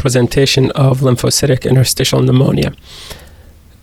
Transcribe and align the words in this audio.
presentation 0.00 0.70
of 0.70 1.00
lymphocytic 1.00 1.68
interstitial 1.68 2.22
pneumonia. 2.22 2.72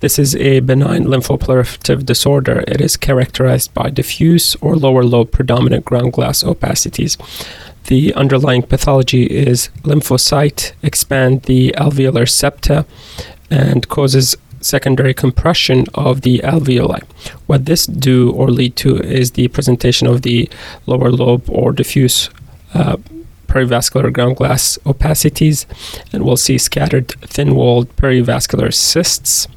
This 0.00 0.18
is 0.18 0.34
a 0.34 0.58
benign 0.60 1.04
lymphoproliferative 1.04 2.04
disorder. 2.04 2.64
It 2.66 2.80
is 2.80 2.96
characterized 2.96 3.72
by 3.72 3.90
diffuse 3.90 4.56
or 4.56 4.74
lower 4.74 5.04
lobe 5.04 5.30
predominant 5.30 5.84
ground 5.84 6.12
glass 6.12 6.42
opacities. 6.42 7.16
The 7.84 8.12
underlying 8.14 8.62
pathology 8.62 9.24
is 9.26 9.70
lymphocyte 9.84 10.72
expand 10.82 11.42
the 11.42 11.72
alveolar 11.78 12.28
septa 12.28 12.84
and 13.48 13.88
causes 13.88 14.36
secondary 14.60 15.14
compression 15.14 15.86
of 15.94 16.22
the 16.22 16.40
alveoli. 16.40 17.02
What 17.46 17.66
this 17.66 17.86
do 17.86 18.32
or 18.32 18.50
lead 18.50 18.74
to 18.76 18.98
is 18.98 19.32
the 19.32 19.46
presentation 19.48 20.08
of 20.08 20.22
the 20.22 20.50
lower 20.86 21.12
lobe 21.12 21.48
or 21.48 21.72
diffuse 21.72 22.28
uh, 22.74 22.96
perivascular 23.48 24.12
ground 24.12 24.36
glass 24.36 24.78
opacities, 24.86 25.66
and 26.12 26.24
we'll 26.24 26.36
see 26.36 26.58
scattered 26.58 27.08
thin-walled 27.22 27.94
perivascular 27.96 28.72
cysts. 28.72 29.48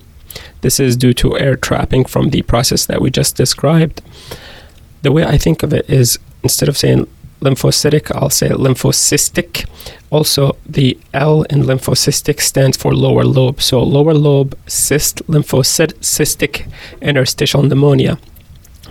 This 0.61 0.79
is 0.79 0.97
due 0.97 1.13
to 1.16 1.38
air 1.38 1.55
trapping 1.55 2.05
from 2.05 2.30
the 2.30 2.41
process 2.43 2.85
that 2.85 3.02
we 3.02 3.11
just 3.11 3.35
described. 3.35 4.02
The 5.02 5.11
way 5.11 5.25
I 5.25 5.38
think 5.38 5.63
of 5.63 5.73
it 5.73 5.89
is 5.89 6.17
instead 6.43 6.69
of 6.69 6.77
saying 6.77 7.07
lymphocytic, 7.41 8.16
I'll 8.16 8.30
say 8.30 8.49
lymphocystic. 8.49 9.67
Also, 10.09 10.55
the 10.66 10.97
L 11.13 11.44
in 11.44 11.63
lymphocystic 11.63 12.39
stands 12.39 12.77
for 12.77 12.94
lower 12.94 13.23
lobe. 13.23 13.61
So, 13.61 13.81
lower 13.81 14.13
lobe 14.13 14.58
cyst, 14.67 15.25
lymphocystic 15.27 16.71
interstitial 17.02 17.63
pneumonia 17.63 18.19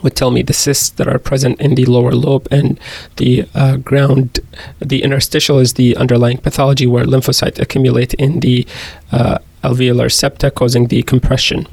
would 0.03 0.17
tell 0.17 0.31
me 0.31 0.43
the 0.43 0.53
cysts 0.53 0.91
that 0.91 1.09
are 1.09 1.19
present 1.19 1.61
in 1.61 1.75
the 1.75 1.85
lower 1.85 2.13
lobe 2.13 2.49
and 2.51 2.79
the 3.17 3.47
uh, 3.55 3.77
ground, 3.77 4.41
the 4.79 5.03
interstitial 5.03 5.59
is 5.59 5.75
the 5.75 5.97
underlying 5.97 6.39
pathology 6.39 6.87
where 6.87 7.05
lymphocytes 7.05 7.61
accumulate 7.61 8.15
in 8.15 8.41
the 8.41 8.67
uh, 9.13 9.39
alveolar 9.63 10.11
septa, 10.11 10.51
causing 10.51 10.87
the 10.87 11.03
compression. 11.03 11.67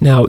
Now, 0.00 0.26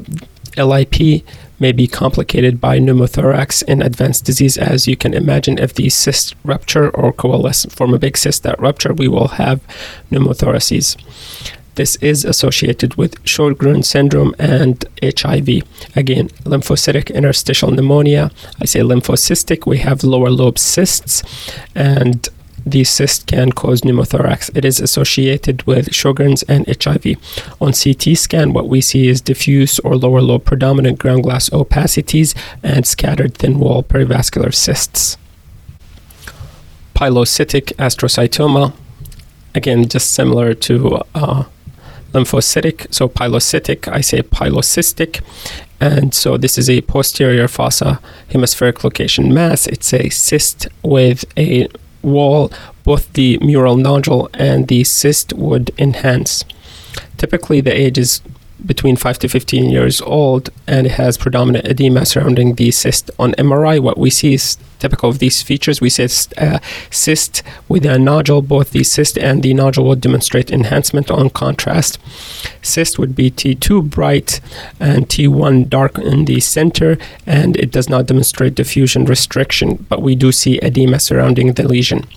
LIP 0.58 1.24
may 1.60 1.72
be 1.72 1.88
complicated 1.88 2.62
by 2.62 2.80
pneumothorax 2.80 3.64
in 3.64 3.82
advanced 3.82 4.26
disease. 4.26 4.58
As 4.58 4.88
you 4.88 4.96
can 4.96 5.14
imagine, 5.14 5.58
if 5.58 5.74
the 5.74 5.90
cyst 5.90 6.36
rupture 6.44 6.90
or 6.92 7.12
coalesce, 7.12 7.66
form 7.66 7.94
a 7.94 8.00
big 8.00 8.18
cyst 8.18 8.44
that 8.44 8.60
rupture, 8.60 8.94
we 8.94 9.08
will 9.08 9.30
have 9.30 9.62
pneumothoraces. 10.12 10.98
This 11.80 11.96
is 12.02 12.26
associated 12.26 12.96
with 12.96 13.24
Sjogren 13.24 13.86
syndrome 13.86 14.36
and 14.38 14.84
HIV. 15.02 15.64
Again, 15.96 16.28
lymphocytic 16.44 17.16
interstitial 17.16 17.72
pneumonia. 17.72 18.32
I 18.60 18.66
say 18.66 18.82
lymphocystic, 18.82 19.66
we 19.66 19.78
have 19.78 20.04
lower 20.04 20.30
lobe 20.30 20.60
cysts, 20.60 21.24
and 21.74 22.28
these 22.66 22.90
cyst 22.90 23.28
can 23.28 23.54
cause 23.54 23.80
pneumothorax. 23.80 24.54
It 24.58 24.66
is 24.66 24.82
associated 24.82 25.64
with 25.64 25.92
Sjogren's 25.92 26.44
and 26.50 26.68
HIV. 26.68 27.16
On 27.62 27.72
CT 27.72 28.18
scan, 28.18 28.52
what 28.52 28.68
we 28.68 28.82
see 28.82 29.08
is 29.08 29.22
diffuse 29.22 29.80
or 29.80 29.96
lower 29.96 30.22
lobe 30.22 30.44
predominant 30.44 31.00
ground 31.00 31.24
glass 31.24 31.50
opacities 31.52 32.36
and 32.62 32.86
scattered 32.86 33.38
thin 33.38 33.58
wall 33.58 33.84
perivascular 33.84 34.54
cysts. 34.54 35.18
Pilocytic 36.94 37.72
astrocytoma, 37.78 38.74
again, 39.56 39.88
just 39.88 40.12
similar 40.12 40.54
to 40.54 41.00
uh, 41.16 41.46
lymphocytic. 42.14 42.94
So 42.94 43.08
pilocytic, 43.08 43.88
I 43.88 44.02
say 44.02 44.22
pilocystic. 44.22 45.22
And 45.80 46.14
so 46.14 46.38
this 46.38 46.58
is 46.58 46.70
a 46.70 46.82
posterior 46.82 47.48
fossa 47.48 48.00
hemispheric 48.30 48.84
location 48.84 49.34
mass. 49.34 49.68
It's 49.68 49.94
a 49.94 50.10
cyst 50.10 50.68
with 50.84 51.26
a 51.38 51.68
wall, 52.02 52.52
both 52.84 53.12
the 53.14 53.38
mural 53.40 53.78
nodule 53.78 54.30
and 54.34 54.68
the 54.68 54.84
cyst 54.84 55.34
would 55.34 55.72
enhance. 55.78 56.44
Typically, 57.18 57.62
the 57.62 57.74
age 57.74 57.98
is 57.98 58.22
between 58.66 58.96
5 58.96 59.20
to 59.20 59.30
15 59.30 59.70
years 59.70 60.02
old 60.02 60.50
and 60.68 60.88
it 60.88 60.94
has 60.94 61.18
predominant 61.18 61.68
edema 61.68 62.06
surrounding 62.06 62.56
the 62.56 62.72
cyst. 62.72 63.12
On 63.20 63.34
MRI, 63.34 63.80
what 63.80 63.98
we 63.98 64.10
see 64.10 64.34
is 64.34 64.58
typical 64.80 65.10
of 65.10 65.20
these 65.20 65.42
features. 65.42 65.82
We 65.82 65.90
see 65.90 66.04
a 66.38 66.56
uh, 66.56 66.60
cyst 66.90 67.44
with 67.68 67.86
a 67.86 68.00
nodule. 68.00 68.42
Both 68.42 68.72
the 68.72 68.84
cyst 68.84 69.18
and 69.18 69.44
the 69.44 69.54
nodule 69.54 69.86
would 69.86 70.02
demonstrate 70.02 70.52
enhancement 70.52 71.12
on 71.12 71.30
contrast. 71.30 72.00
Cyst 72.62 72.98
would 72.98 73.16
be 73.16 73.30
T2 73.30 73.90
bright 73.90 74.40
and 74.80 75.08
T1 75.08 75.70
dark 75.70 75.98
in 76.00 76.26
the 76.26 76.40
center, 76.40 76.98
and 77.26 77.58
it 77.58 77.72
does 77.72 77.90
not 77.90 78.06
demonstrate 78.06 78.56
diffusion 78.56 79.06
restriction, 79.06 79.86
but 79.90 80.02
we 80.02 80.16
do 80.16 80.32
see 80.32 80.60
edema 80.62 81.00
surrounding 81.00 81.54
the 81.54 81.68
lesion. 81.68 82.08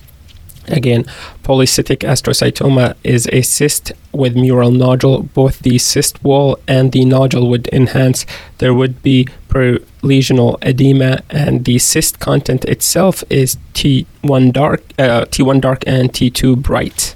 Again, 0.67 1.03
polycystic 1.43 1.99
astrocytoma 1.99 2.95
is 3.03 3.27
a 3.33 3.41
cyst 3.41 3.91
with 4.13 4.35
mural 4.35 4.71
nodule. 4.71 5.23
Both 5.23 5.59
the 5.59 5.77
cyst 5.77 6.23
wall 6.23 6.57
and 6.67 6.91
the 6.91 7.03
nodule 7.03 7.49
would 7.49 7.67
enhance. 7.73 8.25
There 8.59 8.73
would 8.73 9.03
be 9.03 9.27
per-lesional 9.49 10.57
edema, 10.65 11.21
and 11.29 11.65
the 11.65 11.79
cyst 11.79 12.19
content 12.19 12.63
itself 12.65 13.23
is 13.29 13.57
T1 13.73 14.53
dark, 14.53 14.81
uh, 14.97 15.25
T1 15.25 15.59
dark 15.59 15.83
and 15.85 16.13
T2 16.13 16.61
bright. 16.61 17.15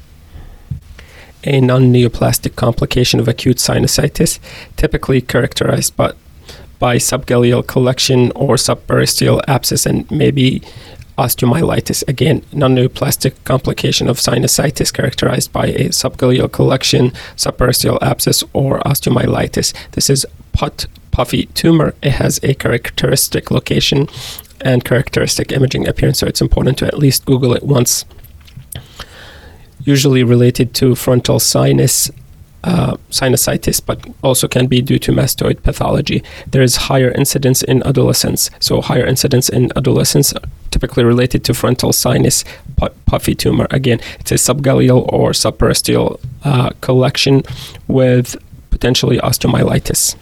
A 1.46 1.62
non-neoplastic 1.62 2.56
complication 2.58 3.22
of 3.22 3.28
acute 3.30 3.58
sinusitis, 3.58 4.40
typically 4.76 5.22
characterized 5.22 5.96
by, 5.96 6.12
by 6.80 6.98
subgaleal 6.98 7.66
collection 7.66 8.32
or 8.36 8.56
subperiosteal 8.56 9.42
abscess, 9.48 9.86
and 9.86 10.10
maybe 10.12 10.62
osteomyelitis. 11.18 12.08
Again, 12.08 12.44
non-neoplastic 12.54 13.34
complication 13.44 14.08
of 14.10 14.18
sinusitis 14.18 14.94
characterized 14.94 15.52
by 15.52 15.68
a 15.68 15.90
subgaleal 15.90 16.52
collection, 16.52 17.12
subperiosteal 17.36 18.02
abscess, 18.02 18.44
or 18.54 18.80
osteomyelitis. 18.82 19.74
This 19.92 20.10
is 20.10 20.26
Pott 20.54 20.86
puffy 21.12 21.48
tumor. 21.48 21.94
It 22.02 22.14
has 22.14 22.40
a 22.44 22.54
characteristic 22.54 23.52
location 23.52 24.08
and 24.62 24.84
characteristic 24.84 25.52
imaging 25.52 25.88
appearance, 25.88 26.20
so 26.20 26.28
it's 26.28 26.42
important 26.42 26.78
to 26.80 26.88
at 26.88 26.98
least 26.98 27.26
Google 27.26 27.54
it 27.54 27.64
once. 27.64 28.06
Usually 29.84 30.24
related 30.24 30.74
to 30.76 30.96
frontal 30.96 31.40
sinus 31.40 32.12
uh, 32.64 32.98
sinusitis, 33.10 33.80
but 33.84 34.06
also 34.22 34.48
can 34.48 34.68
be 34.68 34.82
due 34.82 35.00
to 35.00 35.12
mastoid 35.12 35.64
pathology. 35.64 36.24
There 36.48 36.62
is 36.62 36.76
higher 36.76 37.12
incidence 37.12 37.64
in 37.64 37.82
adolescents. 37.84 38.50
So, 38.60 38.82
higher 38.82 39.06
incidence 39.06 39.48
in 39.48 39.72
adolescents, 39.76 40.34
typically 40.72 41.04
related 41.04 41.44
to 41.46 41.54
frontal 41.54 41.94
sinus 41.94 42.44
pu- 42.78 42.90
puffy 43.06 43.36
tumor. 43.36 43.68
Again, 43.72 44.00
it's 44.20 44.32
a 44.32 44.36
subgaleal 44.36 45.12
or 45.12 45.32
subperiosteal 45.32 46.20
uh, 46.44 46.70
collection 46.82 47.44
with 47.88 48.36
potentially 48.70 49.18
osteomyelitis. 49.18 50.16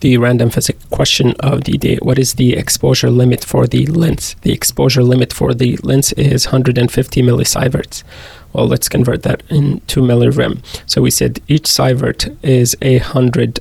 The 0.00 0.16
random 0.16 0.50
physics 0.50 0.84
question 0.90 1.34
of 1.40 1.64
the 1.64 1.76
day 1.76 1.96
What 2.00 2.20
is 2.20 2.34
the 2.34 2.54
exposure 2.54 3.10
limit 3.10 3.44
for 3.44 3.66
the 3.66 3.86
lens? 3.86 4.36
The 4.42 4.52
exposure 4.52 5.02
limit 5.02 5.32
for 5.32 5.54
the 5.54 5.76
lens 5.78 6.12
is 6.12 6.46
150 6.46 7.22
millisieverts. 7.22 8.04
Well, 8.52 8.68
let's 8.68 8.88
convert 8.88 9.24
that 9.24 9.42
into 9.48 10.00
millirem. 10.00 10.62
So 10.86 11.02
we 11.02 11.10
said 11.10 11.40
each 11.48 11.64
sievert 11.64 12.36
is 12.44 12.76
a 12.80 12.98
100 12.98 13.58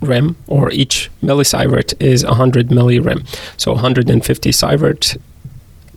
Rem 0.00 0.36
or 0.46 0.70
each 0.70 1.10
millisievert 1.22 1.94
is 2.00 2.24
100 2.24 2.68
millirem. 2.68 3.26
So 3.56 3.72
150 3.72 4.50
sievert 4.50 5.18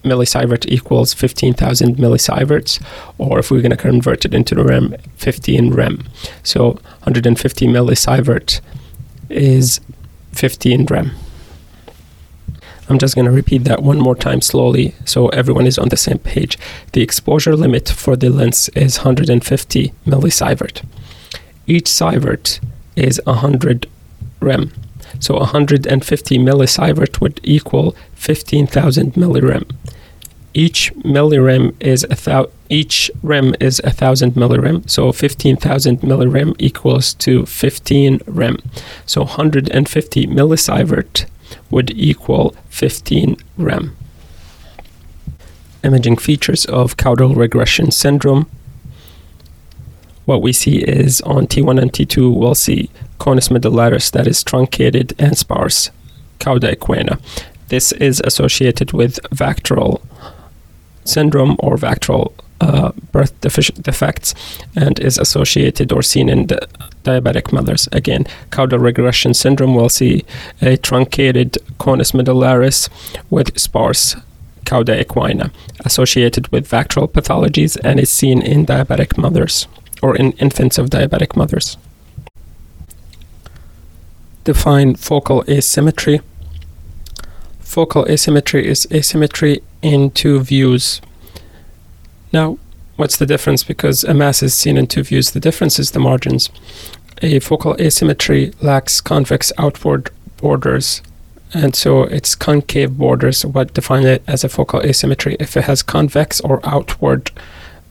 millisievert 0.04 0.66
equals 0.68 1.14
15,000 1.14 1.96
millisieverts, 1.96 2.84
or 3.18 3.40
if 3.40 3.50
we're 3.50 3.62
going 3.62 3.72
to 3.72 3.78
convert 3.78 4.26
it 4.26 4.34
into 4.34 4.56
the 4.56 4.64
rem, 4.64 4.96
15 5.16 5.74
rem. 5.74 6.04
So 6.44 6.72
150 7.04 7.68
millisievert 7.68 8.60
is 9.30 9.80
15 10.34 10.86
rem. 10.86 11.12
I'm 12.90 13.00
just 13.00 13.16
going 13.16 13.26
to 13.26 13.32
repeat 13.32 13.64
that 13.64 13.82
one 13.82 13.98
more 13.98 14.16
time 14.16 14.42
slowly 14.42 14.94
so 15.06 15.30
everyone 15.30 15.66
is 15.66 15.80
on 15.80 15.88
the 15.88 15.98
same 15.98 16.20
page. 16.20 16.58
The 16.92 17.02
exposure 17.02 17.56
limit 17.56 17.88
for 17.88 18.18
the 18.18 18.30
lens 18.30 18.68
is 18.76 19.00
150 19.00 19.94
millisievert. 20.06 20.86
Each 21.66 21.86
sievert 21.86 22.60
is 22.96 23.20
100 23.26 23.88
rem. 24.40 24.72
So 25.20 25.36
150 25.38 26.38
millisievert 26.40 27.22
would 27.22 27.40
equal 27.44 27.96
15,000 28.16 29.14
millirem. 29.14 29.66
Each 30.54 30.94
millirem 31.04 31.74
is 31.80 32.06
a 32.10 32.16
thou- 32.16 32.50
each 32.70 33.10
rem 33.24 33.56
is 33.60 33.82
a 33.84 33.90
thousand 33.92 34.34
millirem, 34.34 34.88
so 34.88 35.12
15,000 35.12 36.02
millirem 36.02 36.54
equals 36.60 37.14
to 37.16 37.46
15 37.46 38.20
rem. 38.28 38.58
So 39.06 39.24
150 39.24 40.28
millisievert 40.28 41.26
would 41.72 41.92
equal 41.92 42.56
15 42.70 43.38
rem. 43.58 43.96
Imaging 45.84 46.18
features 46.18 46.66
of 46.66 46.98
caudal 46.98 47.36
regression 47.36 47.92
syndrome. 47.92 48.46
What 50.26 50.42
we 50.42 50.54
see 50.54 50.78
is 50.78 51.22
on 51.22 51.48
T1 51.48 51.82
and 51.82 51.92
T2, 51.92 52.34
we'll 52.34 52.56
see 52.56 52.90
conus 53.20 53.50
medullaris 53.50 54.12
that 54.12 54.28
is 54.28 54.44
truncated 54.44 55.14
and 55.20 55.38
sparse, 55.38 55.92
cauda 56.40 56.76
equina. 56.76 57.20
This 57.68 57.92
is 57.94 58.22
associated 58.24 58.94
with 58.94 59.20
VACTERL 59.32 60.02
syndrome 61.04 61.58
or 61.60 61.76
VACTERL 61.78 62.34
uh, 62.62 62.92
birth 63.12 63.40
defici- 63.42 63.82
defects 63.82 64.34
and 64.76 65.00
is 65.00 65.18
associated 65.18 65.92
or 65.92 66.02
seen 66.02 66.30
in 66.30 66.48
the 66.48 66.68
diabetic 67.04 67.52
mothers. 67.52 67.90
Again, 67.92 68.26
caudal 68.52 68.80
regression 68.80 69.34
syndrome 69.34 69.76
we'll 69.76 69.90
see 69.90 70.24
a 70.62 70.78
truncated 70.78 71.58
conus 71.78 72.14
medullaris 72.14 72.90
with 73.30 73.60
sparse 73.60 74.16
cauda 74.66 75.04
equina 75.04 75.52
associated 75.84 76.48
with 76.50 76.68
VACTERL 76.70 77.10
pathologies 77.10 77.78
and 77.84 78.00
is 78.00 78.10
seen 78.10 78.42
in 78.42 78.66
diabetic 78.66 79.18
mothers 79.18 79.68
or 80.04 80.16
in 80.16 80.34
infants 80.34 80.78
of 80.78 80.90
diabetic 80.90 81.36
mothers. 81.36 81.78
Define 84.44 84.96
focal 84.96 85.46
asymmetry. 85.48 86.20
Focal 87.62 88.06
asymmetry 88.08 88.68
is 88.68 88.86
asymmetry 88.92 89.64
in 89.82 90.12
two 90.12 90.42
views. 90.42 91.02
Now, 92.34 92.58
what's 92.98 93.16
the 93.16 93.26
difference? 93.26 93.64
Because 93.64 94.04
a 94.04 94.14
mass 94.14 94.44
is 94.44 94.54
seen 94.54 94.76
in 94.76 94.88
two 94.88 95.04
views. 95.04 95.32
The 95.32 95.40
difference 95.40 95.80
is 95.80 95.92
the 95.92 96.00
margins. 96.00 96.50
A 97.22 97.40
focal 97.40 97.76
asymmetry 97.80 98.52
lacks 98.62 99.00
convex 99.00 99.54
outward 99.58 100.12
borders, 100.36 101.02
and 101.54 101.74
so 101.74 102.04
its 102.04 102.36
concave 102.36 102.98
borders 102.98 103.46
what 103.46 103.74
define 103.74 104.06
it 104.06 104.22
as 104.28 104.44
a 104.44 104.50
focal 104.50 104.82
asymmetry. 104.82 105.38
If 105.40 105.56
it 105.56 105.64
has 105.64 105.82
convex 105.82 106.42
or 106.42 106.60
outward 106.66 107.32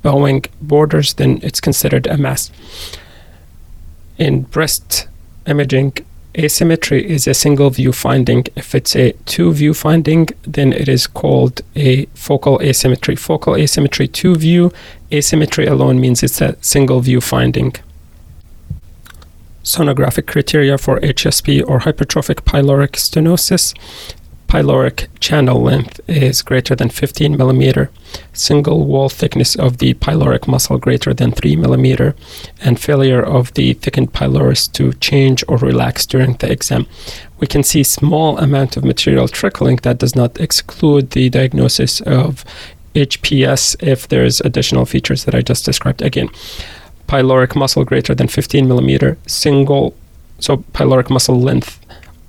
bowing 0.03 0.45
borders, 0.61 1.15
then 1.15 1.41
it's 1.43 1.61
considered 1.61 2.07
a 2.07 2.17
mass. 2.17 2.51
In 4.19 4.43
breast 4.43 5.09
imaging, 5.47 5.95
asymmetry 6.37 7.09
is 7.09 7.27
a 7.27 7.35
single 7.35 7.71
view 7.71 7.93
finding. 7.93 8.47
If 8.57 8.75
it's 8.75 8.97
a 8.97 9.13
two 9.27 9.53
view 9.53 9.75
finding, 9.75 10.29
then 10.43 10.73
it 10.73 10.89
is 10.89 11.07
called 11.07 11.63
a 11.77 12.07
focal 12.15 12.61
asymmetry. 12.63 13.17
Focal 13.17 13.57
asymmetry 13.57 14.09
two 14.09 14.37
view, 14.37 14.73
asymmetry 15.11 15.67
alone 15.67 16.01
means 16.01 16.23
it's 16.23 16.41
a 16.41 16.57
single 16.61 17.01
view 17.01 17.21
finding. 17.21 17.75
Sonographic 19.65 20.27
criteria 20.27 20.77
for 20.77 20.99
HSP 21.01 21.63
or 21.67 21.81
hypertrophic 21.81 22.43
pyloric 22.43 22.93
stenosis. 22.93 23.75
Pyloric 24.53 25.07
channel 25.19 25.63
length 25.63 25.99
is 26.07 26.43
greater 26.43 26.75
than 26.75 26.91
15 26.91 27.39
millimeter, 27.39 27.91
single 28.35 28.85
wall 28.85 29.09
thickness 29.09 29.57
of 29.57 29.79
the 29.79 29.95
pyloric 29.95 30.47
muscle 30.47 30.77
greater 30.77 31.15
than 31.15 31.33
3 31.33 31.57
millimeter, 31.57 32.15
and 32.61 32.79
failure 32.79 33.23
of 33.23 33.55
the 33.55 33.73
thickened 33.73 34.13
pylorus 34.13 34.69
to 34.69 34.93
change 35.01 35.43
or 35.49 35.57
relax 35.57 36.05
during 36.05 36.35
the 36.35 36.53
exam. 36.53 36.87
We 37.39 37.47
can 37.47 37.63
see 37.63 37.83
small 37.83 38.37
amount 38.37 38.77
of 38.77 38.85
material 38.85 39.27
trickling 39.27 39.77
that 39.85 39.97
does 39.97 40.15
not 40.15 40.39
exclude 40.39 41.13
the 41.13 41.31
diagnosis 41.31 42.03
of 42.03 42.45
HPS 42.95 43.83
if 43.83 44.07
there's 44.07 44.43
additional 44.43 44.85
features 44.85 45.25
that 45.25 45.35
I 45.35 45.41
just 45.41 45.65
described. 45.65 46.03
Again, 46.03 46.29
pyloric 47.09 47.57
muscle 47.57 47.87
greater 47.87 48.15
than 48.15 48.29
15 48.29 48.69
millimeter, 48.69 49.17
single, 49.27 49.95
so 50.41 50.59
pyloric 50.75 51.09
muscle 51.09 51.41
length 51.41 51.79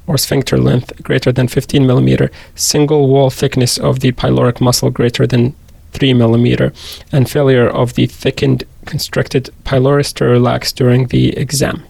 or 0.08 0.18
sphincter 0.18 0.58
length 0.58 1.02
greater 1.04 1.32
than 1.32 1.48
15 1.48 1.86
millimeter, 1.86 2.30
single 2.56 3.08
wall 3.08 3.30
thickness 3.30 3.78
of 3.78 4.00
the 4.02 4.12
pyloric 4.12 4.60
muscle 4.60 4.90
greater 4.90 5.26
than 5.26 5.56
3 5.92 6.14
millimeter, 6.14 6.74
and 7.12 7.30
failure 7.30 7.68
of 7.68 7.94
the 7.94 8.08
thickened 8.08 8.64
constricted 8.86 9.50
pylorus 9.64 10.12
to 10.14 10.26
relax 10.26 10.72
during 10.72 11.08
the 11.08 11.30
exam. 11.38 11.84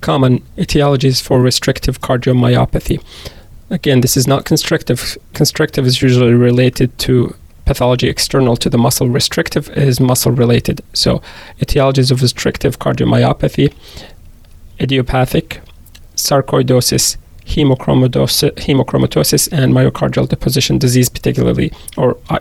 Common 0.00 0.38
etiologies 0.56 1.22
for 1.22 1.40
restrictive 1.40 2.00
cardiomyopathy. 2.00 3.02
Again, 3.70 4.00
this 4.00 4.16
is 4.16 4.26
not 4.26 4.44
constrictive. 4.44 5.18
Constrictive 5.34 5.84
is 5.86 6.00
usually 6.00 6.32
related 6.32 6.96
to 7.00 7.34
pathology 7.66 8.08
external 8.08 8.56
to 8.56 8.70
the 8.70 8.78
muscle. 8.78 9.08
Restrictive 9.08 9.68
is 9.70 10.00
muscle 10.00 10.32
related. 10.32 10.80
So, 10.94 11.20
etiologies 11.60 12.10
of 12.10 12.22
restrictive 12.22 12.78
cardiomyopathy 12.78 13.74
idiopathic, 14.80 15.60
sarcoidosis, 16.18 17.16
hemochromatosis, 17.46 18.50
hemochromatosis, 18.66 19.48
and 19.52 19.72
myocardial 19.72 20.28
deposition 20.28 20.78
disease, 20.78 21.08
particularly, 21.08 21.72
or 21.96 22.16
uh, 22.28 22.38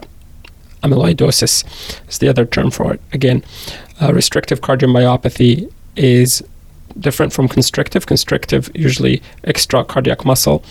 amyloidosis 0.84 1.64
is 2.10 2.18
the 2.18 2.28
other 2.28 2.46
term 2.46 2.72
for 2.72 2.94
it. 2.94 3.02
Again, 3.14 3.44
uh, 4.02 4.14
restrictive 4.14 4.62
cardiomyopathy 4.62 5.72
is 5.96 6.44
different 7.00 7.34
from 7.34 7.48
constrictive. 7.48 8.06
Constrictive 8.06 8.70
usually 8.74 9.22
extra 9.44 9.84
cardiac 9.84 10.26
muscle, 10.26 10.64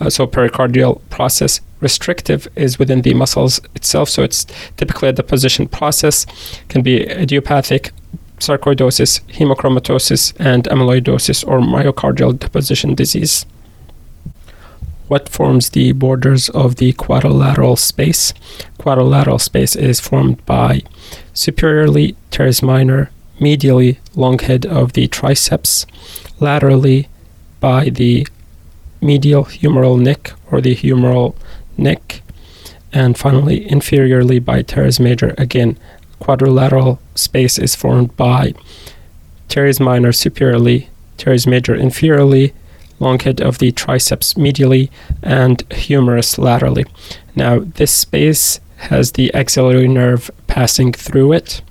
uh, 0.00 0.10
so 0.10 0.26
pericardial 0.26 1.00
process. 1.10 1.60
Restrictive 1.80 2.46
is 2.56 2.78
within 2.78 3.00
the 3.02 3.14
muscles 3.14 3.60
itself, 3.74 4.08
so 4.10 4.22
it's 4.22 4.44
typically 4.76 5.08
a 5.08 5.12
deposition 5.12 5.66
process. 5.66 6.26
Can 6.68 6.82
be 6.82 7.08
idiopathic, 7.08 7.92
sarcoidosis, 8.40 9.20
hemochromatosis, 9.28 10.34
and 10.38 10.64
amyloidosis 10.64 11.46
or 11.46 11.60
myocardial 11.60 12.38
deposition 12.38 12.94
disease. 12.94 13.46
What 15.08 15.28
forms 15.28 15.70
the 15.70 15.92
borders 15.92 16.48
of 16.50 16.76
the 16.76 16.92
quadrilateral 16.92 17.76
space? 17.76 18.32
Quadrilateral 18.78 19.40
space 19.40 19.74
is 19.74 19.98
formed 19.98 20.44
by 20.46 20.82
superiorly 21.34 22.14
teres 22.30 22.62
minor, 22.62 23.10
medially 23.40 23.98
long 24.14 24.38
head 24.38 24.64
of 24.66 24.92
the 24.92 25.08
triceps, 25.08 25.84
laterally 26.38 27.08
by 27.58 27.88
the 27.88 28.26
medial 29.00 29.44
humeral 29.46 30.00
neck 30.00 30.32
or 30.50 30.60
the 30.60 30.76
humeral 30.76 31.34
neck, 31.76 32.22
and 32.92 33.18
finally 33.18 33.66
inferiorly 33.66 34.44
by 34.44 34.62
teres 34.62 35.00
major 35.00 35.34
again 35.38 35.78
quadrilateral 36.20 37.00
space 37.14 37.58
is 37.58 37.74
formed 37.74 38.16
by 38.16 38.54
teres 39.48 39.80
minor 39.80 40.12
superiorly, 40.12 40.88
teres 41.16 41.46
major 41.46 41.74
inferiorly, 41.74 42.52
long 43.00 43.18
head 43.18 43.40
of 43.40 43.58
the 43.58 43.72
triceps 43.72 44.34
medially, 44.34 44.90
and 45.22 45.64
humerus 45.72 46.38
laterally. 46.38 46.84
Now, 47.34 47.60
this 47.60 47.90
space 47.90 48.60
has 48.76 49.12
the 49.12 49.32
axillary 49.34 49.88
nerve 49.88 50.30
passing 50.46 50.92
through 50.92 51.32
it 51.32 51.62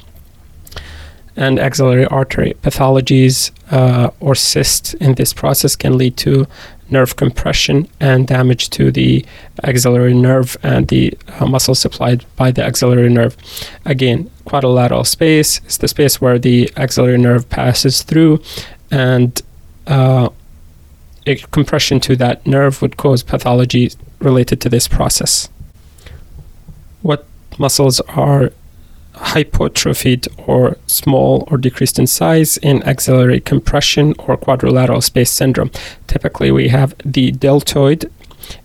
and 1.36 1.58
axillary 1.58 2.06
artery. 2.06 2.54
Pathologies 2.62 3.52
uh, 3.72 4.10
or 4.20 4.36
cysts 4.36 4.94
in 4.96 5.16
this 5.16 5.34
process 5.34 5.76
can 5.76 5.98
lead 5.98 6.18
to 6.18 6.46
nerve 6.92 7.16
compression 7.16 7.88
and 8.00 8.28
damage 8.28 8.70
to 8.72 8.92
the 8.92 9.26
axillary 9.64 10.14
nerve 10.14 10.58
and 10.64 10.88
the 10.88 11.18
uh, 11.40 11.46
muscle 11.46 11.76
supplied 11.76 12.26
by 12.36 12.52
the 12.52 12.64
axillary 12.64 13.10
nerve. 13.10 13.36
Again, 13.86 14.30
quadrilateral 14.46 15.04
space 15.04 15.62
is 15.66 15.78
the 15.78 15.88
space 15.88 16.20
where 16.20 16.40
the 16.40 16.72
axillary 16.76 17.18
nerve 17.18 17.50
passes 17.50 18.04
through, 18.04 18.42
and 18.92 19.42
uh, 19.88 20.30
a 21.26 21.36
compression 21.36 22.00
to 22.00 22.16
that 22.16 22.46
nerve 22.46 22.82
would 22.82 22.98
cause 22.98 23.24
pathology 23.24 23.92
related 24.20 24.62
to 24.62 24.70
this 24.70 24.88
process. 24.88 25.50
What 27.02 27.26
muscles 27.58 28.00
are 28.02 28.52
hypotrophied 29.20 30.28
or 30.48 30.78
small 30.88 31.48
or 31.52 31.58
decreased 31.58 32.00
in 32.00 32.08
size 32.08 32.58
in 32.58 32.82
axillary 32.84 33.40
compression 33.40 34.14
or 34.20 34.38
quadrilateral 34.38 35.02
space 35.02 35.32
syndrome. 35.32 35.72
Typically, 36.08 36.52
we 36.52 36.70
have 36.70 36.96
the 37.06 37.32
deltoid 37.32 38.10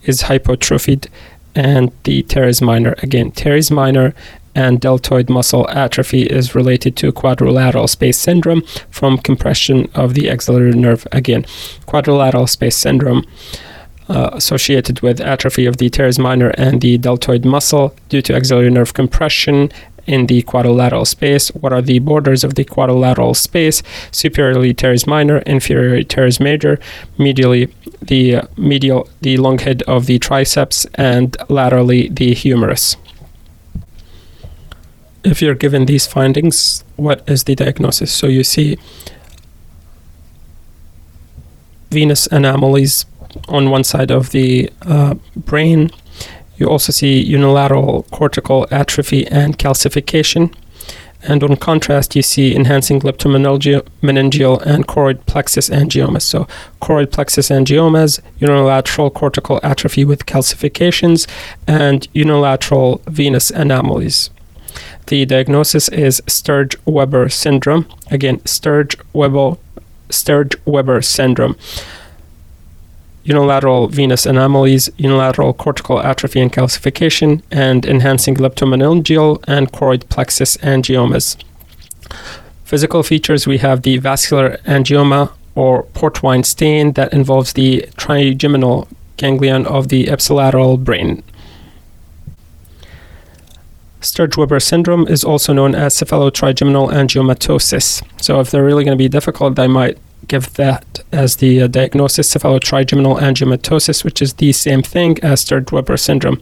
is 0.04 0.22
hypotrophied 0.22 1.08
and 1.54 1.92
the 2.04 2.22
teres 2.22 2.62
minor. 2.62 2.94
Again, 3.02 3.30
teres 3.30 3.70
minor 3.70 4.14
and 4.54 4.80
deltoid 4.80 5.28
muscle 5.28 5.68
atrophy 5.70 6.22
is 6.22 6.54
related 6.54 6.96
to 6.96 7.10
quadrilateral 7.12 7.88
space 7.88 8.18
syndrome 8.18 8.62
from 8.90 9.18
compression 9.18 9.90
of 9.94 10.14
the 10.14 10.30
axillary 10.30 10.72
nerve. 10.72 11.06
Again, 11.12 11.44
quadrilateral 11.86 12.46
space 12.46 12.76
syndrome. 12.76 13.24
Uh, 14.06 14.28
associated 14.34 15.00
with 15.00 15.18
atrophy 15.18 15.64
of 15.64 15.78
the 15.78 15.88
teres 15.88 16.18
minor 16.18 16.50
and 16.58 16.82
the 16.82 16.98
deltoid 16.98 17.42
muscle 17.42 17.96
due 18.10 18.20
to 18.20 18.36
axillary 18.36 18.68
nerve 18.68 18.92
compression 18.92 19.72
in 20.06 20.26
the 20.26 20.42
quadrilateral 20.42 21.04
space. 21.04 21.48
What 21.48 21.72
are 21.72 21.82
the 21.82 21.98
borders 21.98 22.44
of 22.44 22.54
the 22.54 22.64
quadrilateral 22.64 23.34
space? 23.34 23.82
Superiorly 24.10 24.74
teres 24.74 25.06
minor, 25.06 25.40
inferiorly 25.42 26.06
teres 26.08 26.40
major, 26.40 26.78
medially 27.18 27.72
the 28.00 28.42
medial 28.56 29.08
the 29.22 29.36
long 29.36 29.58
head 29.58 29.82
of 29.82 30.06
the 30.06 30.18
triceps, 30.18 30.86
and 30.94 31.36
laterally 31.48 32.08
the 32.08 32.34
humerus. 32.34 32.96
If 35.24 35.40
you're 35.40 35.54
given 35.54 35.86
these 35.86 36.06
findings, 36.06 36.84
what 36.96 37.26
is 37.26 37.44
the 37.44 37.54
diagnosis? 37.54 38.12
So 38.12 38.26
you 38.26 38.44
see 38.44 38.76
venous 41.90 42.26
anomalies 42.26 43.06
on 43.48 43.70
one 43.70 43.84
side 43.84 44.10
of 44.10 44.30
the 44.30 44.70
uh, 44.82 45.14
brain 45.36 45.90
you 46.56 46.68
also 46.68 46.92
see 46.92 47.20
unilateral 47.20 48.04
cortical 48.10 48.66
atrophy 48.70 49.26
and 49.26 49.58
calcification. 49.58 50.54
And 51.26 51.42
on 51.42 51.56
contrast, 51.56 52.14
you 52.14 52.22
see 52.22 52.54
enhancing 52.54 53.00
leptomeningeal 53.00 54.62
and 54.66 54.86
choroid 54.86 55.24
plexus 55.24 55.70
angiomas. 55.70 56.22
So, 56.22 56.46
choroid 56.82 57.12
plexus 57.12 57.48
angiomas, 57.48 58.20
unilateral 58.38 59.10
cortical 59.10 59.58
atrophy 59.62 60.04
with 60.04 60.26
calcifications, 60.26 61.26
and 61.66 62.06
unilateral 62.12 63.00
venous 63.06 63.50
anomalies. 63.50 64.28
The 65.06 65.24
diagnosis 65.24 65.88
is 65.88 66.22
Sturge 66.26 66.76
Weber 66.84 67.30
syndrome. 67.30 67.86
Again, 68.10 68.44
Sturge 68.44 68.96
Weber 69.14 69.56
Sturge 70.10 70.56
Weber 70.66 71.00
syndrome 71.00 71.56
unilateral 73.24 73.88
venous 73.88 74.26
anomalies, 74.26 74.90
unilateral 74.96 75.52
cortical 75.54 76.00
atrophy 76.00 76.40
and 76.40 76.52
calcification, 76.52 77.42
and 77.50 77.84
enhancing 77.84 78.36
leptomeningeal 78.36 79.42
and 79.48 79.72
choroid 79.72 80.08
plexus 80.08 80.56
angiomas. 80.58 81.36
Physical 82.64 83.02
features 83.02 83.46
we 83.46 83.58
have 83.58 83.82
the 83.82 83.98
vascular 83.98 84.58
angioma 84.64 85.32
or 85.54 85.84
port 85.94 86.22
wine 86.22 86.44
stain 86.44 86.92
that 86.92 87.12
involves 87.12 87.52
the 87.52 87.88
trigeminal 87.96 88.88
ganglion 89.16 89.66
of 89.66 89.88
the 89.88 90.06
ipsilateral 90.06 90.82
brain. 90.82 91.22
Sturge-Weber 94.00 94.60
syndrome 94.60 95.08
is 95.08 95.24
also 95.24 95.52
known 95.54 95.74
as 95.74 95.94
cephalotrigeminal 95.94 96.92
angiomatosis. 96.92 98.02
So 98.20 98.38
if 98.40 98.50
they're 98.50 98.64
really 98.64 98.84
going 98.84 98.96
to 98.96 99.02
be 99.02 99.08
difficult, 99.08 99.56
they 99.56 99.66
might 99.66 99.96
give 100.28 100.54
that 100.54 101.00
as 101.12 101.36
the 101.36 101.62
uh, 101.62 101.66
diagnosis 101.66 102.32
cephalotrigeminal 102.32 103.20
angiomatosis, 103.20 104.04
which 104.04 104.20
is 104.20 104.34
the 104.34 104.52
same 104.52 104.82
thing 104.82 105.18
as 105.22 105.40
Sturge-Weber 105.40 105.96
syndrome. 105.96 106.40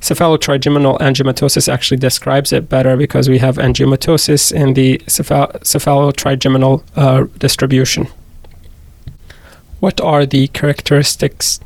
Cephalotrigeminal 0.00 0.98
angiomatosis 0.98 1.72
actually 1.72 1.96
describes 1.96 2.52
it 2.52 2.68
better 2.68 2.96
because 2.96 3.28
we 3.28 3.38
have 3.38 3.56
angiomatosis 3.56 4.52
in 4.52 4.74
the 4.74 4.98
cephal- 5.06 5.52
cephalotrigeminal 5.60 6.82
uh, 6.94 7.24
distribution. 7.38 8.08
What 9.80 10.00
are 10.00 10.26
the 10.26 10.48
characteristics? 10.48 11.60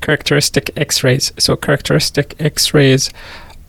Characteristic 0.00 0.70
X-rays. 0.76 1.32
So 1.38 1.56
characteristic 1.56 2.34
X-rays 2.38 3.10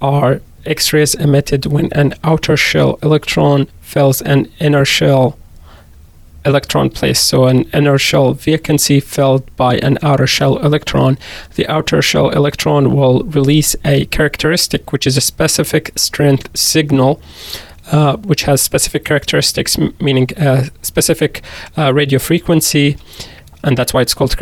are 0.01 0.41
X-rays 0.65 1.15
emitted 1.15 1.65
when 1.65 1.91
an 1.93 2.13
outer 2.24 2.57
shell 2.57 3.00
electron 3.01 3.67
fills 3.79 4.22
an 4.22 4.51
inner 4.60 4.84
shell 4.84 5.38
electron 6.48 6.89
place. 6.89 7.20
So 7.20 7.46
an 7.46 7.63
inner 7.74 7.98
shell 7.98 8.34
vacancy 8.34 9.00
filled 9.00 9.44
by 9.56 9.74
an 9.88 9.98
outer 10.01 10.27
shell 10.27 10.58
electron. 10.68 11.18
The 11.56 11.68
outer 11.68 12.01
shell 12.01 12.30
electron 12.30 12.84
will 12.96 13.24
release 13.24 13.75
a 13.86 14.06
characteristic, 14.06 14.92
which 14.92 15.06
is 15.08 15.18
a 15.18 15.22
specific 15.22 15.92
strength 15.96 16.48
signal. 16.58 17.20
Uh, 17.89 18.18
which 18.18 18.44
has 18.44 18.62
specific 18.62 19.06
characteristics, 19.06 19.80
m- 19.80 19.94
meaning 20.01 20.27
a 20.36 20.70
specific 20.82 21.42
uh, 21.77 21.94
radio 21.94 22.20
frequency, 22.20 22.98
and 23.63 23.77
that's 23.77 23.94
why 23.94 24.01
it's 24.01 24.13
called 24.13 24.36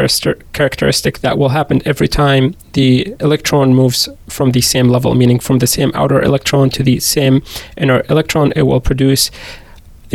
characteristic. 0.53 1.19
That 1.19 1.37
will 1.37 1.49
happen 1.49 1.79
every 1.85 2.07
time 2.07 2.55
the 2.73 3.15
electron 3.19 3.75
moves 3.75 4.09
from 4.27 4.51
the 4.51 4.61
same 4.61 4.89
level, 4.89 5.13
meaning 5.13 5.39
from 5.39 5.59
the 5.59 5.67
same 5.67 5.91
outer 5.93 6.19
electron 6.21 6.71
to 6.71 6.81
the 6.81 6.99
same 6.99 7.43
inner 7.77 8.01
electron. 8.09 8.51
It 8.55 8.63
will 8.63 8.81
produce 8.81 9.29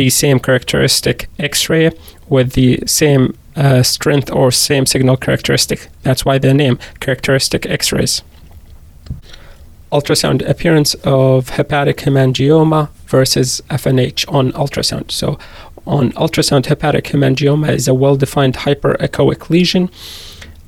the 0.01 0.09
same 0.09 0.39
characteristic 0.39 1.29
X-ray 1.37 1.91
with 2.27 2.53
the 2.53 2.79
same 2.87 3.23
uh, 3.55 3.83
strength 3.83 4.31
or 4.31 4.49
same 4.49 4.85
signal 4.87 5.15
characteristic. 5.15 5.89
That's 6.01 6.25
why 6.25 6.39
the 6.39 6.55
name 6.55 6.79
characteristic 6.99 7.67
X-rays. 7.67 8.23
Ultrasound 9.91 10.39
appearance 10.49 10.95
of 11.03 11.49
hepatic 11.49 11.97
hemangioma 11.97 12.89
versus 13.05 13.61
FNH 13.69 14.19
on 14.37 14.53
ultrasound. 14.53 15.11
So, 15.11 15.37
on 15.85 16.13
ultrasound, 16.13 16.65
hepatic 16.65 17.05
hemangioma 17.11 17.69
is 17.69 17.87
a 17.87 17.93
well-defined 17.93 18.55
hyperechoic 18.65 19.51
lesion 19.51 19.89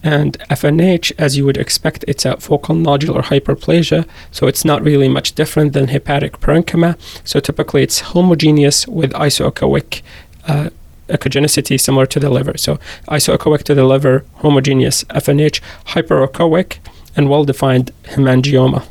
and 0.03 0.37
FNH, 0.49 1.13
as 1.17 1.37
you 1.37 1.45
would 1.45 1.57
expect, 1.57 2.03
it's 2.09 2.25
a 2.25 2.35
focal 2.37 2.75
nodular 2.75 3.23
hyperplasia, 3.23 4.05
so 4.31 4.47
it's 4.47 4.65
not 4.65 4.83
really 4.83 5.07
much 5.07 5.33
different 5.33 5.71
than 5.71 5.87
hepatic 5.87 6.41
parenchyma. 6.41 6.97
So 7.23 7.39
typically 7.39 7.83
it's 7.83 8.01
homogeneous 8.01 8.85
with 8.85 9.13
isoechoic 9.13 10.01
uh, 10.45 10.69
echogenicity 11.07 11.79
similar 11.79 12.05
to 12.07 12.19
the 12.19 12.29
liver. 12.29 12.57
So 12.57 12.79
isoechoic 13.07 13.63
to 13.63 13.75
the 13.75 13.85
liver, 13.85 14.25
homogeneous 14.35 15.05
FNH, 15.05 15.61
hyperechoic, 15.87 16.79
and 17.15 17.29
well-defined 17.29 17.91
hemangioma. 18.03 18.85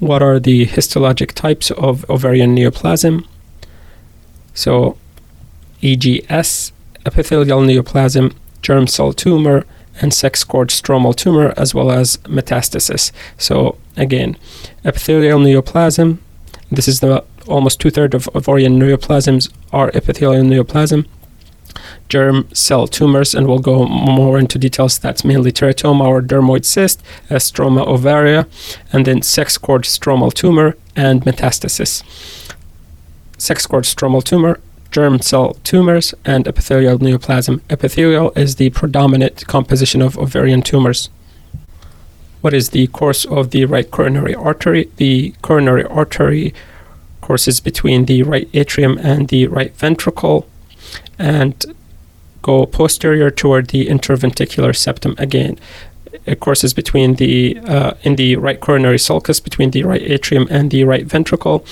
What 0.00 0.22
are 0.22 0.40
the 0.40 0.66
histologic 0.66 1.32
types 1.32 1.70
of 1.70 2.08
ovarian 2.10 2.56
neoplasm? 2.56 3.24
So 4.54 4.96
EGS, 5.82 6.72
epithelial 7.06 7.60
neoplasm, 7.60 8.34
germ 8.62 8.86
cell 8.86 9.12
tumor, 9.12 9.64
and 10.00 10.14
sex 10.14 10.44
cord 10.44 10.68
stromal 10.68 11.14
tumor, 11.14 11.52
as 11.56 11.74
well 11.74 11.90
as 11.90 12.18
metastasis. 12.18 13.10
So, 13.36 13.78
again, 13.96 14.36
epithelial 14.84 15.40
neoplasm, 15.40 16.18
this 16.70 16.88
is 16.88 17.00
the 17.00 17.24
almost 17.46 17.80
two 17.80 17.90
thirds 17.90 18.14
of 18.14 18.28
ovarian 18.34 18.78
neoplasms 18.78 19.50
are 19.72 19.90
epithelial 19.94 20.44
neoplasm. 20.44 21.06
Germ 22.08 22.48
cell 22.52 22.86
tumors, 22.86 23.34
and 23.34 23.46
we'll 23.46 23.58
go 23.58 23.86
more 23.86 24.38
into 24.38 24.58
details. 24.58 24.98
That's 24.98 25.24
mainly 25.24 25.52
teratoma 25.52 26.06
or 26.06 26.22
dermoid 26.22 26.64
cyst, 26.64 27.02
uh, 27.30 27.34
struma 27.34 27.86
ovarii, 27.86 28.46
and 28.92 29.06
then 29.06 29.22
sex 29.22 29.58
cord 29.58 29.82
stromal 29.82 30.32
tumor 30.32 30.76
and 30.96 31.22
metastasis. 31.22 32.02
Sex 33.36 33.66
cord 33.66 33.84
stromal 33.84 34.24
tumor 34.24 34.58
germ 34.90 35.20
cell 35.20 35.54
tumors, 35.64 36.14
and 36.24 36.46
epithelial 36.46 36.98
neoplasm. 36.98 37.60
Epithelial 37.70 38.32
is 38.36 38.56
the 38.56 38.70
predominant 38.70 39.46
composition 39.46 40.02
of 40.02 40.18
ovarian 40.18 40.62
tumors. 40.62 41.10
What 42.40 42.54
is 42.54 42.70
the 42.70 42.86
course 42.88 43.24
of 43.24 43.50
the 43.50 43.64
right 43.64 43.90
coronary 43.90 44.34
artery? 44.34 44.90
The 44.96 45.34
coronary 45.42 45.84
artery 45.84 46.54
courses 47.20 47.60
between 47.60 48.06
the 48.06 48.22
right 48.22 48.48
atrium 48.54 48.96
and 48.98 49.28
the 49.28 49.48
right 49.48 49.74
ventricle 49.76 50.48
and 51.18 51.66
go 52.42 52.64
posterior 52.64 53.30
toward 53.30 53.68
the 53.68 53.86
interventricular 53.86 54.74
septum 54.74 55.14
again. 55.18 55.58
It 56.24 56.40
courses 56.40 56.72
between 56.72 57.16
the 57.16 57.58
uh, 57.66 57.94
in 58.02 58.16
the 58.16 58.36
right 58.36 58.60
coronary 58.60 58.98
sulcus 58.98 59.40
between 59.40 59.72
the 59.72 59.82
right 59.82 60.02
atrium 60.02 60.46
and 60.50 60.70
the 60.70 60.84
right 60.84 61.04
ventricle 61.04 61.66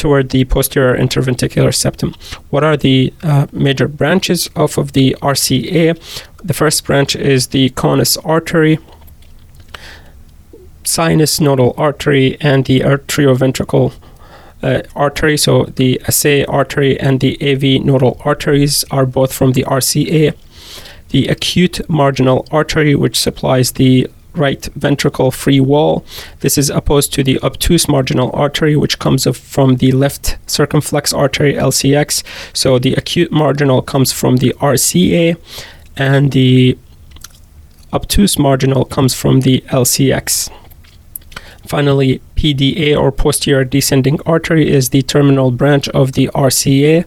toward 0.00 0.30
the 0.30 0.44
posterior 0.46 0.96
interventricular 0.96 1.74
septum. 1.74 2.14
What 2.48 2.64
are 2.64 2.76
the 2.76 3.12
uh, 3.22 3.46
major 3.52 3.86
branches 3.86 4.48
off 4.56 4.78
of 4.78 4.92
the 4.92 5.14
RCA? 5.20 5.94
The 6.42 6.54
first 6.54 6.86
branch 6.86 7.14
is 7.14 7.48
the 7.48 7.68
conus 7.70 8.16
artery, 8.24 8.78
sinus 10.84 11.38
nodal 11.38 11.74
artery, 11.76 12.38
and 12.40 12.64
the 12.64 12.80
atrioventricular 12.80 13.92
uh, 14.62 14.82
artery. 14.96 15.36
So 15.36 15.64
the 15.64 16.00
SA 16.08 16.44
artery 16.48 16.98
and 16.98 17.20
the 17.20 17.36
AV 17.42 17.84
nodal 17.84 18.20
arteries 18.24 18.84
are 18.90 19.04
both 19.04 19.34
from 19.34 19.52
the 19.52 19.64
RCA. 19.64 20.34
The 21.10 21.28
acute 21.28 21.76
marginal 21.90 22.46
artery, 22.50 22.94
which 22.94 23.18
supplies 23.18 23.72
the 23.72 24.08
right 24.34 24.64
ventricle 24.74 25.30
free 25.30 25.60
wall. 25.60 26.04
This 26.40 26.56
is 26.58 26.70
opposed 26.70 27.12
to 27.14 27.22
the 27.22 27.38
obtuse 27.42 27.88
marginal 27.88 28.30
artery, 28.32 28.76
which 28.76 28.98
comes 28.98 29.26
from 29.36 29.76
the 29.76 29.92
left 29.92 30.38
circumflex 30.46 31.12
artery, 31.12 31.54
LCX. 31.54 32.22
So 32.52 32.78
the 32.78 32.94
acute 32.94 33.32
marginal 33.32 33.82
comes 33.82 34.12
from 34.12 34.38
the 34.38 34.54
RCA, 34.60 35.36
and 35.96 36.32
the 36.32 36.78
obtuse 37.92 38.38
marginal 38.38 38.84
comes 38.84 39.14
from 39.14 39.40
the 39.40 39.62
LCX. 39.68 40.50
Finally, 41.66 42.20
PDA 42.36 43.00
or 43.00 43.12
posterior 43.12 43.64
descending 43.64 44.18
artery 44.26 44.68
is 44.68 44.88
the 44.88 45.02
terminal 45.02 45.50
branch 45.50 45.88
of 45.90 46.12
the 46.12 46.28
RCA. 46.34 47.04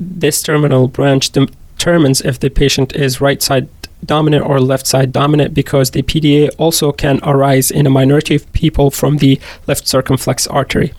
This 0.00 0.42
terminal 0.42 0.88
branch 0.88 1.30
determines 1.30 2.20
if 2.20 2.38
the 2.38 2.50
patient 2.50 2.94
is 2.94 3.20
right 3.20 3.40
side 3.42 3.68
dominant 4.04 4.44
or 4.44 4.60
left 4.60 4.86
side 4.86 5.12
dominant 5.12 5.54
because 5.54 5.90
the 5.90 6.02
PDA 6.02 6.50
also 6.58 6.92
can 6.92 7.20
arise 7.22 7.70
in 7.70 7.86
a 7.86 7.90
minority 7.90 8.34
of 8.34 8.50
people 8.52 8.90
from 8.90 9.18
the 9.18 9.40
left 9.66 9.86
circumflex 9.86 10.46
artery. 10.46 10.92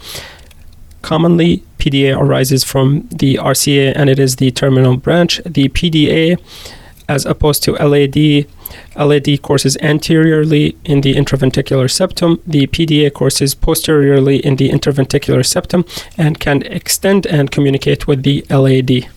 Commonly, 1.02 1.64
PDA 1.78 2.18
arises 2.18 2.64
from 2.64 3.08
the 3.10 3.36
RCA 3.36 3.94
and 3.96 4.10
it 4.10 4.20
is 4.20 4.36
the 4.36 4.52
terminal 4.52 4.98
branch. 4.98 5.42
The 5.46 5.70
PDA, 5.70 6.38
as 7.08 7.26
opposed 7.26 7.64
to 7.64 7.72
LAD, 7.74 8.46
LAD 8.96 9.42
courses 9.42 9.78
anteriorly 9.78 10.78
in 10.84 11.02
the 11.02 11.16
interventricular 11.16 11.90
septum. 11.90 12.42
The 12.46 12.68
PDA 12.68 13.14
courses 13.14 13.56
posteriorly 13.56 14.38
in 14.46 14.58
the 14.58 14.70
interventricular 14.70 15.46
septum 15.46 15.86
and 16.18 16.40
can 16.40 16.64
extend 16.64 17.26
and 17.26 17.50
communicate 17.50 18.08
with 18.08 18.24
the 18.24 18.46
LAD. 18.50 19.10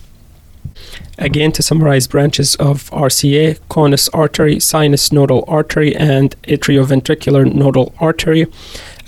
Again, 1.17 1.51
to 1.53 1.63
summarize 1.63 2.07
branches 2.07 2.55
of 2.55 2.89
RCA, 2.91 3.59
conus 3.69 4.09
artery, 4.13 4.59
sinus 4.59 5.11
nodal 5.11 5.45
artery, 5.47 5.95
and 5.95 6.35
atrioventricular 6.43 7.51
nodal 7.53 7.93
artery. 7.99 8.47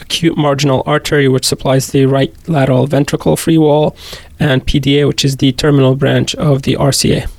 acute 0.01 0.37
marginal 0.37 0.83
artery, 0.85 1.27
which 1.27 1.45
supplies 1.45 1.87
the 1.87 2.05
right 2.05 2.33
lateral 2.47 2.85
ventricle 2.85 3.37
free 3.37 3.57
wall, 3.57 3.95
and 4.39 4.65
PDA, 4.67 5.07
which 5.07 5.23
is 5.25 5.37
the 5.37 5.51
terminal 5.53 5.95
branch 5.95 6.35
of 6.35 6.63
the 6.63 6.75
RCA. 6.75 7.29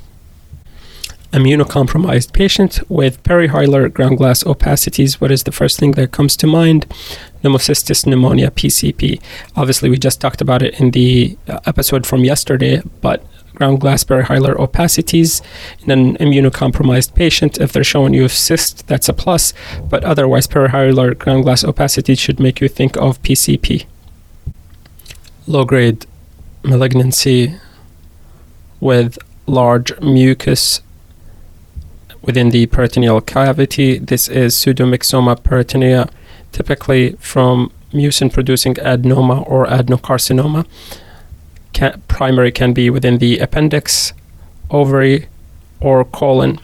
Immunocompromised 1.31 2.33
patient 2.33 2.79
with 2.89 3.21
perihilar 3.23 3.93
ground 3.93 4.17
glass 4.17 4.43
opacities. 4.43 5.15
What 5.15 5.31
is 5.31 5.43
the 5.43 5.51
first 5.51 5.77
thing 5.77 5.91
that 5.91 6.11
comes 6.11 6.37
to 6.37 6.47
mind? 6.47 6.87
Pneumocystis 7.43 8.05
pneumonia, 8.05 8.49
PCP. 8.49 9.21
Obviously, 9.55 9.89
we 9.89 9.97
just 9.97 10.21
talked 10.21 10.41
about 10.41 10.61
it 10.61 10.79
in 10.79 10.91
the 10.91 11.37
uh, 11.47 11.59
episode 11.65 12.07
from 12.07 12.23
yesterday, 12.23 12.81
but 13.01 13.23
ground 13.57 13.81
glass 13.81 14.03
perihilar 14.03 14.55
opacities 14.55 15.41
in 15.83 15.91
an 15.91 16.17
immunocompromised 16.17 17.15
patient. 17.15 17.59
If 17.59 17.71
they're 17.73 17.83
showing 17.83 18.13
you 18.13 18.25
a 18.25 18.29
cyst, 18.29 18.87
that's 18.87 19.09
a 19.09 19.13
plus, 19.13 19.53
but 19.89 20.03
otherwise, 20.03 20.47
perihilar 20.47 21.17
ground 21.17 21.43
glass 21.45 21.63
opacity 21.63 22.15
should 22.15 22.39
make 22.39 22.61
you 22.61 22.67
think 22.67 22.95
of 22.97 23.21
PCP. 23.23 23.85
Low 25.47 25.65
grade 25.65 26.05
malignancy 26.63 27.55
with 28.79 29.17
large 29.47 29.97
mucus 30.01 30.81
within 32.21 32.49
the 32.49 32.67
peritoneal 32.67 33.21
cavity. 33.21 33.97
This 33.97 34.27
is 34.27 34.55
pseudomyxoma 34.55 35.37
peritonei, 35.41 36.09
typically 36.51 37.13
from 37.19 37.71
mucin 37.93 38.31
producing 38.31 38.75
adenoma 38.75 39.49
or 39.49 39.65
adenocarcinoma 39.65 40.65
can, 41.73 42.01
primary 42.07 42.51
can 42.51 42.73
be 42.73 42.89
within 42.89 43.17
the 43.17 43.39
appendix, 43.39 44.13
ovary, 44.69 45.27
or 45.79 46.03
colon. 46.05 46.59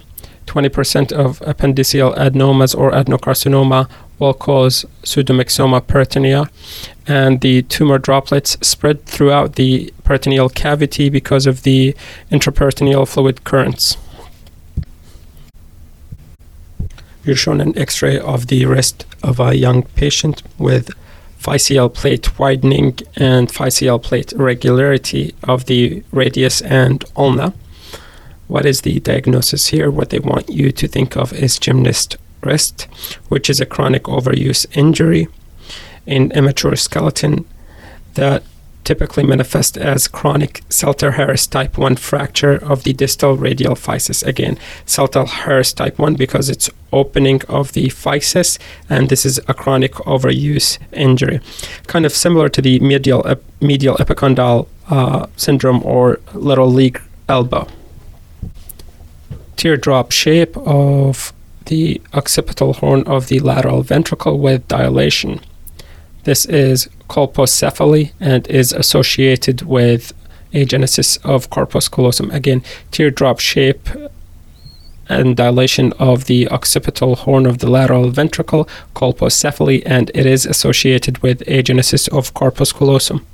20% 0.46 1.12
of 1.12 1.40
appendiceal 1.40 2.16
adenomas 2.18 2.78
or 2.78 2.92
adenocarcinoma 2.92 3.90
will 4.20 4.34
cause 4.34 4.86
pseudomyxoma 5.04 5.82
peritonei, 5.82 6.48
and 7.08 7.42
the 7.42 7.62
tumor 7.64 7.98
droplets 7.98 8.58
spread 8.66 9.06
throughout 9.06 9.56
the 9.56 9.94
peritoneal 10.04 10.50
cavity 10.50 11.10
because 11.10 11.46
of 11.48 11.64
the 11.64 11.96
intraperitoneal 12.32 13.08
fluid 13.08 13.44
currents. 13.44 13.98
You're 17.24 17.38
shown 17.38 17.62
an 17.62 17.78
x 17.78 18.02
ray 18.02 18.20
of 18.20 18.48
the 18.48 18.66
wrist 18.66 19.06
of 19.24 19.40
a 19.40 19.56
young 19.56 19.84
patient 19.84 20.44
with 20.58 20.92
physeal 21.44 21.94
plate 21.94 22.40
widening 22.40 22.98
and 23.18 23.50
physeal 23.50 24.02
plate 24.02 24.32
irregularity 24.32 25.36
of 25.44 25.66
the 25.66 26.02
radius 26.12 26.62
and 26.62 27.04
ulna. 27.18 27.54
What 28.48 28.66
is 28.66 28.82
the 28.82 29.00
diagnosis 29.02 29.68
here? 29.68 29.92
What 29.92 30.10
they 30.10 30.20
want 30.20 30.50
you 30.50 30.72
to 30.72 30.88
think 30.88 31.18
of 31.18 31.34
is 31.34 31.60
gymnast 31.60 32.16
wrist, 32.42 32.84
which 33.28 33.50
is 33.50 33.60
a 33.60 33.66
chronic 33.66 34.04
overuse 34.04 34.66
injury 34.78 35.28
in 36.06 36.32
immature 36.32 36.76
skeleton 36.76 37.46
that 38.14 38.44
typically 38.84 39.24
manifest 39.24 39.78
as 39.78 40.08
chronic 40.08 40.62
Salter-Harris 40.70 41.48
type 41.48 41.78
1 41.78 41.96
fracture 41.96 42.56
of 42.56 42.84
the 42.84 42.94
distal 42.94 43.38
radial 43.38 43.76
physis. 43.76 44.26
Again, 44.26 44.58
Salter-Harris 44.86 45.74
type 45.74 46.00
1 46.00 46.16
because 46.16 46.50
it's 46.50 46.70
opening 46.92 47.42
of 47.50 47.74
the 47.74 47.88
physis, 47.88 48.60
and 48.90 49.10
this 49.10 49.26
is 49.26 49.40
a 49.48 49.54
chronic 49.54 49.94
overuse 50.06 50.78
injury. 50.92 51.40
Kind 51.88 52.06
of 52.06 52.14
similar 52.14 52.50
to 52.50 52.62
the 52.62 52.80
medial, 52.80 53.26
ep- 53.28 53.44
medial 53.62 53.96
epicondyle 53.98 54.68
uh, 54.90 55.28
syndrome 55.36 55.84
or 55.84 56.20
little 56.34 56.72
league 56.72 57.02
elbow. 57.28 57.68
Teardrop 59.56 60.12
shape 60.12 60.58
of 60.58 61.34
the 61.66 62.02
occipital 62.14 62.74
horn 62.74 63.04
of 63.08 63.28
the 63.28 63.40
lateral 63.40 63.82
ventricle 63.82 64.38
with 64.38 64.68
dilation. 64.68 65.40
This 66.24 66.46
is 66.46 66.88
colpocephaly 67.10 68.14
and 68.20 68.48
is 68.48 68.72
associated 68.72 69.64
with 69.64 70.14
agenesis 70.54 71.18
of 71.26 71.50
corpus 71.50 71.90
callosum. 71.90 72.32
Again, 72.32 72.64
teardrop 72.92 73.40
shape 73.40 73.90
and 75.10 75.36
dilation 75.36 75.92
of 75.94 76.26
the 76.26 76.48
occipital 76.50 77.16
horn 77.16 77.46
of 77.46 77.58
the 77.58 77.70
lateral 77.70 78.10
ventricle, 78.10 78.70
colpocephaly, 78.96 79.84
and 79.86 80.10
it 80.14 80.26
is 80.26 80.46
associated 80.46 81.18
with 81.20 81.40
agenesis 81.42 82.08
of 82.18 82.34
corpus 82.34 82.72
callosum. 82.72 83.26